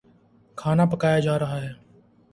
کھانا 0.57 0.85
پکایا 0.91 1.19
جا 1.19 1.37
رہا 1.39 1.61
ہے 1.61 1.71